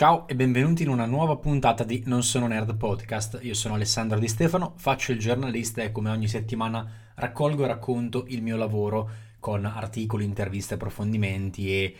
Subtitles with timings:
[0.00, 3.40] Ciao e benvenuti in una nuova puntata di Non sono nerd podcast.
[3.42, 8.24] Io sono Alessandro Di Stefano, faccio il giornalista e come ogni settimana raccolgo e racconto
[8.28, 9.10] il mio lavoro
[9.40, 11.94] con articoli, interviste, approfondimenti e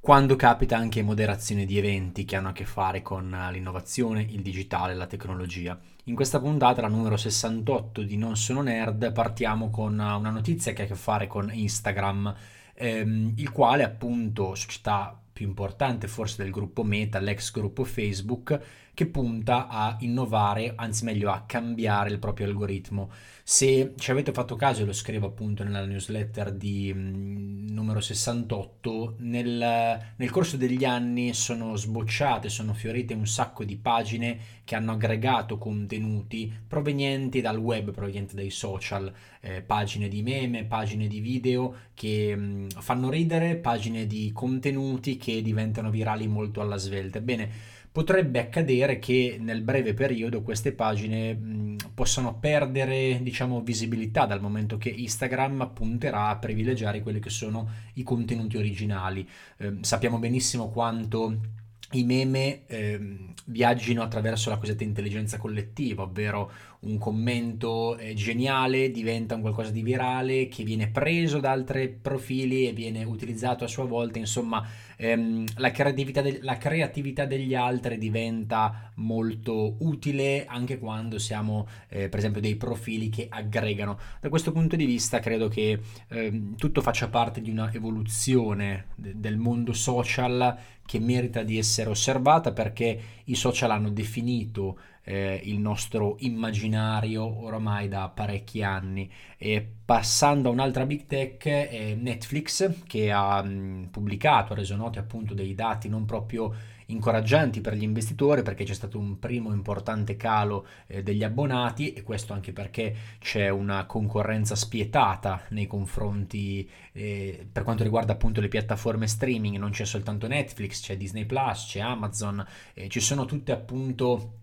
[0.00, 4.94] quando capita anche moderazione di eventi che hanno a che fare con l'innovazione, il digitale,
[4.94, 5.78] la tecnologia.
[6.04, 10.80] In questa puntata, la numero 68 di Non sono nerd, partiamo con una notizia che
[10.80, 12.34] ha a che fare con Instagram,
[12.72, 18.60] ehm, il quale appunto società più importante forse del gruppo Meta, l'ex gruppo Facebook,
[18.94, 23.10] che punta a innovare, anzi meglio a cambiare il proprio algoritmo.
[23.44, 30.00] Se ci avete fatto caso, lo scrivo appunto nella newsletter di mh, numero 68, nel,
[30.16, 35.58] nel, corso degli anni sono sbocciate, sono fiorite un sacco di pagine che hanno aggregato
[35.58, 42.36] contenuti provenienti dal web, provenienti dai social, eh, pagine di meme, pagine di video che
[42.36, 47.18] mh, fanno ridere, pagine di contenuti che diventano virali molto alla svelta.
[47.18, 54.40] Ebbene, potrebbe accadere che nel breve periodo queste pagine mh, possano perdere diciamo visibilità dal
[54.40, 59.28] momento che Instagram punterà a privilegiare quelli che sono i contenuti originali.
[59.58, 61.60] Eh, sappiamo benissimo quanto
[61.92, 66.50] i meme eh, viaggino attraverso la cosiddetta intelligenza collettiva, ovvero
[66.82, 72.66] un commento eh, geniale diventa un qualcosa di virale che viene preso da altri profili
[72.66, 74.66] e viene utilizzato a sua volta, insomma
[74.96, 82.08] ehm, la, creatività de- la, creatività degli altri diventa molto utile anche quando siamo eh,
[82.08, 83.98] per esempio dei profili che aggregano.
[84.20, 89.12] Da questo punto di vista credo che ehm, tutto faccia parte di una evoluzione de-
[89.16, 95.58] del mondo social che merita di essere osservata perché i social hanno definito eh, il
[95.58, 99.10] nostro immaginario oramai da parecchi anni.
[99.36, 104.98] E passando a un'altra big tech, è Netflix che ha mh, pubblicato, ha reso noti
[104.98, 106.54] appunto dei dati non proprio
[106.86, 112.02] incoraggianti per gli investitori perché c'è stato un primo importante calo eh, degli abbonati e
[112.02, 118.48] questo anche perché c'è una concorrenza spietata nei confronti eh, per quanto riguarda appunto le
[118.48, 123.52] piattaforme streaming non c'è soltanto Netflix c'è Disney Plus c'è Amazon eh, ci sono tutte
[123.52, 124.34] appunto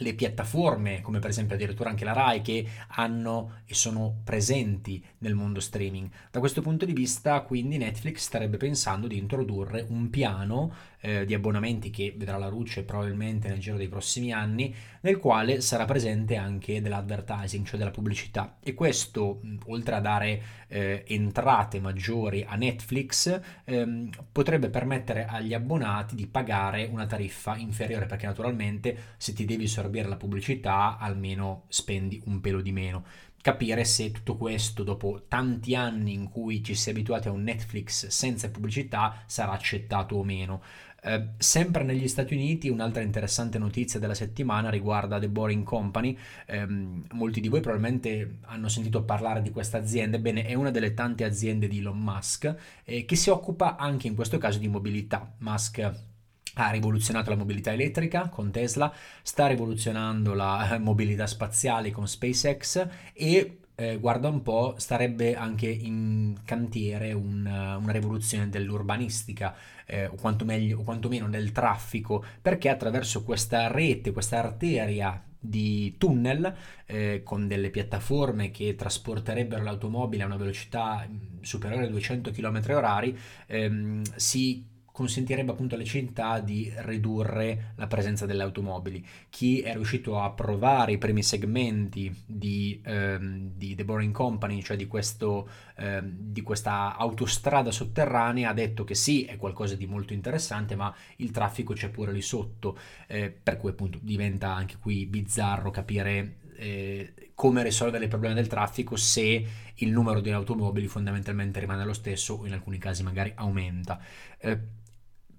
[0.00, 5.34] le piattaforme, come per esempio addirittura anche la RAI, che hanno e sono presenti nel
[5.34, 6.10] mondo streaming.
[6.30, 11.34] Da questo punto di vista, quindi, Netflix starebbe pensando di introdurre un piano eh, di
[11.34, 16.36] abbonamenti che vedrà la luce probabilmente nel giro dei prossimi anni, nel quale sarà presente
[16.36, 18.58] anche dell'advertising, cioè della pubblicità.
[18.62, 26.14] E questo, oltre a dare eh, entrate maggiori a Netflix, ehm, potrebbe permettere agli abbonati
[26.14, 32.22] di pagare una tariffa inferiore, perché naturalmente se ti devi sorbire la pubblicità, almeno spendi
[32.26, 33.04] un pelo di meno
[33.42, 37.42] capire se tutto questo, dopo tanti anni in cui ci si è abituati a un
[37.42, 40.62] Netflix senza pubblicità, sarà accettato o meno.
[41.02, 46.14] Eh, sempre negli Stati Uniti un'altra interessante notizia della settimana riguarda The Boring Company.
[46.44, 50.92] Eh, molti di voi probabilmente hanno sentito parlare di questa azienda, ebbene è una delle
[50.92, 55.32] tante aziende di Elon Musk eh, che si occupa anche in questo caso di mobilità.
[55.38, 56.09] Musk
[56.54, 63.58] ha rivoluzionato la mobilità elettrica con Tesla, sta rivoluzionando la mobilità spaziale con SpaceX e
[63.80, 69.54] eh, guarda un po', starebbe anche in cantiere un, una rivoluzione dell'urbanistica,
[69.86, 75.94] eh, o, quanto meglio, o quantomeno del traffico, perché attraverso questa rete, questa arteria di
[75.96, 81.08] tunnel eh, con delle piattaforme che trasporterebbero l'automobile a una velocità
[81.40, 83.14] superiore ai 200 km h
[83.46, 84.62] ehm, si
[84.92, 89.04] consentirebbe appunto alle città di ridurre la presenza delle automobili.
[89.28, 94.76] Chi è riuscito a provare i primi segmenti di, ehm, di The Boring Company, cioè
[94.76, 100.12] di, questo, ehm, di questa autostrada sotterranea, ha detto che sì, è qualcosa di molto
[100.12, 105.06] interessante, ma il traffico c'è pure lì sotto, eh, per cui appunto diventa anche qui
[105.06, 111.58] bizzarro capire eh, come risolvere il problema del traffico se il numero di automobili fondamentalmente
[111.58, 113.98] rimane lo stesso o in alcuni casi magari aumenta.
[114.36, 114.58] Eh,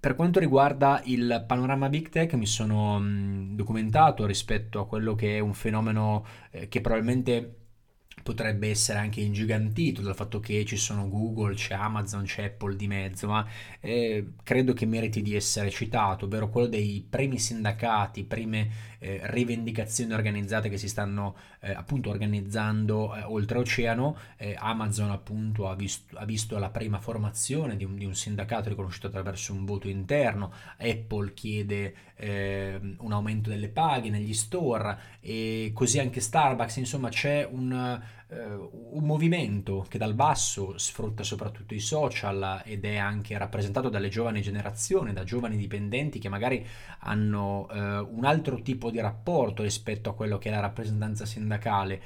[0.00, 5.36] per quanto riguarda il panorama Big Tech mi sono mh, documentato rispetto a quello che
[5.36, 7.61] è un fenomeno eh, che probabilmente
[8.22, 12.86] potrebbe essere anche ingigantito dal fatto che ci sono Google, c'è Amazon, c'è Apple di
[12.86, 13.46] mezzo, ma
[13.80, 20.12] eh, credo che meriti di essere citato, ovvero quello dei primi sindacati, prime eh, rivendicazioni
[20.12, 24.16] organizzate che si stanno eh, appunto organizzando eh, oltreoceano.
[24.36, 28.68] Eh, Amazon appunto ha visto, ha visto, la prima formazione di un, di un, sindacato
[28.68, 35.72] riconosciuto attraverso un voto interno, Apple chiede ehm, un aumento delle paghe negli store e
[35.74, 38.00] così anche Starbucks, insomma c'è un
[38.34, 44.40] un movimento che dal basso sfrutta soprattutto i social ed è anche rappresentato dalle giovani
[44.40, 46.66] generazioni, da giovani dipendenti che magari
[47.00, 51.94] hanno eh, un altro tipo di rapporto rispetto a quello che è la rappresentanza sindacale.
[51.94, 52.00] eh,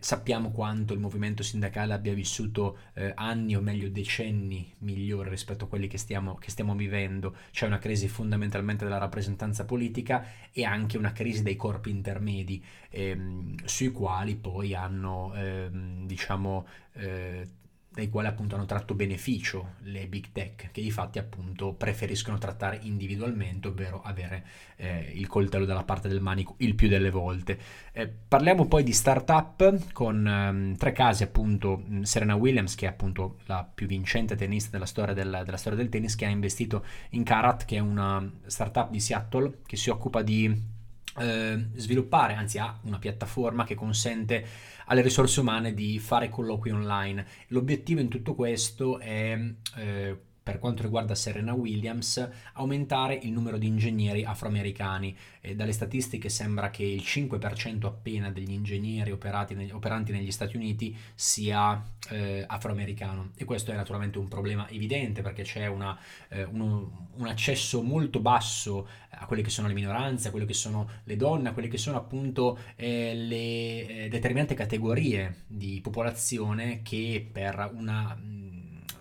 [0.00, 5.68] sappiamo quanto il movimento sindacale abbia vissuto eh, anni o meglio decenni migliori rispetto a
[5.68, 7.36] quelli che stiamo, che stiamo vivendo.
[7.50, 13.64] C'è una crisi fondamentalmente della rappresentanza politica e anche una crisi dei corpi intermedi ehm,
[13.64, 17.48] sui quali poi hanno ehm, diciamo eh,
[17.92, 22.78] dai quali appunto hanno tratto beneficio le big tech, che di fatti appunto preferiscono trattare
[22.82, 24.44] individualmente, ovvero avere
[24.76, 27.58] eh, il coltello dalla parte del manico il più delle volte.
[27.92, 33.38] Eh, parliamo poi di startup con ehm, tre casi appunto Serena Williams, che è appunto
[33.44, 37.24] la più vincente tennista della storia del, della storia del tennis, che ha investito in
[37.24, 40.80] Karat, che è una startup di Seattle che si occupa di
[41.18, 44.46] eh, sviluppare, anzi ha una piattaforma che consente
[44.86, 47.26] alle risorse umane di fare colloqui online.
[47.48, 49.38] L'obiettivo in tutto questo è
[49.76, 55.16] eh, per quanto riguarda Serena Williams, aumentare il numero di ingegneri afroamericani.
[55.40, 59.10] Eh, dalle statistiche sembra che il 5% appena degli ingegneri
[59.54, 65.22] ne- operanti negli Stati Uniti sia eh, afroamericano e questo è naturalmente un problema evidente
[65.22, 65.98] perché c'è una,
[66.28, 70.54] eh, uno, un accesso molto basso a quelle che sono le minoranze, a quelle che
[70.54, 76.82] sono le donne, a quelle che sono appunto eh, le eh, determinate categorie di popolazione
[76.82, 78.16] che per una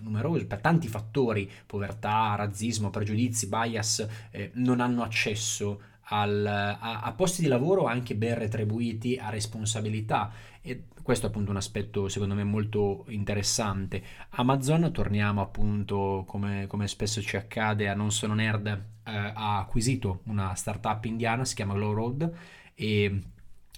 [0.01, 5.81] numerosi, per tanti fattori, povertà, razzismo, pregiudizi, bias, eh, non hanno accesso
[6.11, 10.31] al, a, a, posti di lavoro anche ben retribuiti, a responsabilità.
[10.61, 14.03] E questo è appunto un aspetto secondo me molto interessante.
[14.31, 20.21] Amazon, torniamo appunto come, come spesso ci accade a Non Sono Nerd, eh, ha acquisito
[20.25, 22.31] una startup indiana, si chiama Glow Road
[22.75, 23.21] e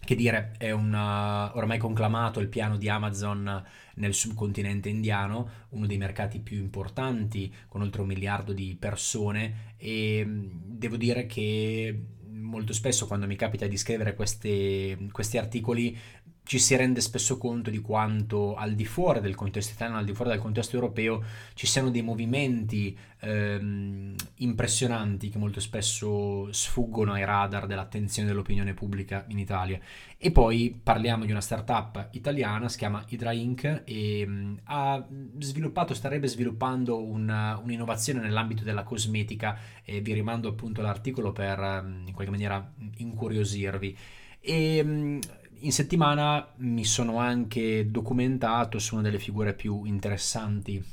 [0.03, 3.63] che dire, è una, ormai conclamato il piano di Amazon
[3.95, 9.75] nel subcontinente indiano, uno dei mercati più importanti con oltre un miliardo di persone.
[9.77, 12.05] E devo dire che
[12.53, 15.97] molto spesso quando mi capita di scrivere queste, questi articoli
[16.45, 20.13] ci si rende spesso conto di quanto al di fuori del contesto italiano, al di
[20.13, 21.23] fuori del contesto europeo,
[21.53, 29.23] ci siano dei movimenti ehm, impressionanti che molto spesso sfuggono ai radar dell'attenzione dell'opinione pubblica
[29.29, 29.79] in Italia.
[30.17, 33.83] E poi parliamo di una startup italiana, si chiama Hydra Inc.
[33.85, 35.05] e mh, mm, ha
[35.39, 42.07] sviluppato, starebbe sviluppando una, un'innovazione nell'ambito della cosmetica e vi rimando appunto l'articolo per mm,
[42.07, 43.97] in qualche maniera incuriosirvi.
[44.41, 45.19] E, mh, mm,
[45.63, 50.83] in settimana mi sono anche documentato su una delle figure più interessanti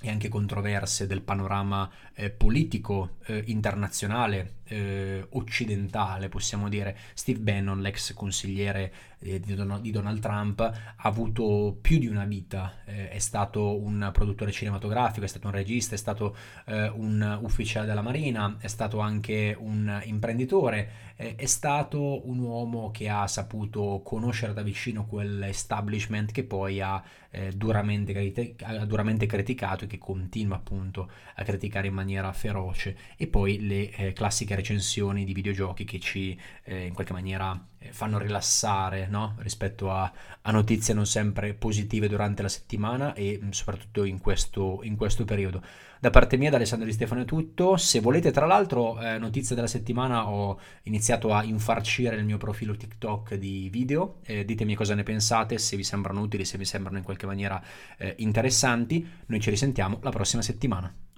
[0.00, 6.96] e anche controverse del panorama eh, politico eh, internazionale eh, occidentale, possiamo dire.
[7.12, 12.24] Steve Bannon, l'ex consigliere eh, di, Don- di, Donald Trump, ha avuto più di una
[12.24, 12.76] vita.
[12.86, 16.34] Eh, è stato un produttore cinematografico, è stato un regista, è stato
[16.66, 23.08] eh, un ufficiale della Marina, è stato anche un imprenditore, è stato un uomo che
[23.08, 27.00] ha saputo conoscere da vicino quell'establishment che poi ha
[27.54, 32.96] duramente, critic- ha duramente criticato e che continua appunto a criticare in maniera feroce.
[33.16, 38.18] E poi le classiche recensioni di videogiochi che ci eh, in qualche maniera eh, fanno
[38.18, 39.34] rilassare no?
[39.40, 40.10] rispetto a,
[40.40, 45.24] a, notizie non sempre positive durante la settimana e mm, soprattutto in questo, in questo
[45.24, 45.62] periodo.
[46.00, 47.76] Da parte mia, da Alessandro Di Stefano è tutto.
[47.76, 52.74] Se volete, tra l'altro, eh, notizie della settimana, ho iniziato a infarcire il mio profilo
[52.74, 54.16] TikTok di video.
[54.24, 57.62] Eh, ditemi cosa ne pensate, se vi sembrano utili, se vi sembrano in qualche maniera
[57.98, 59.08] eh, interessanti.
[59.26, 60.92] Noi ci risentiamo la prossima settimana.